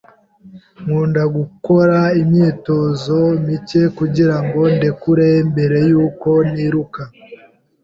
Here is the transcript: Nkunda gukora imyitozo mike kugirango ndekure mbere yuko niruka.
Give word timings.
Nkunda 0.81 1.23
gukora 1.37 1.99
imyitozo 2.21 3.17
mike 3.45 3.81
kugirango 3.97 4.59
ndekure 4.75 5.27
mbere 5.49 5.77
yuko 5.89 6.29
niruka. 6.53 7.01